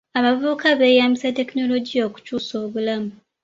[0.19, 3.11] Abavubuka beeyambisa tekinologiya okukyusa obulamu.